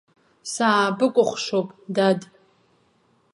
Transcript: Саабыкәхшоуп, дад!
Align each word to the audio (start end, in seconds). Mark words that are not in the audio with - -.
Саабыкәхшоуп, 0.51 1.69
дад! 1.95 2.19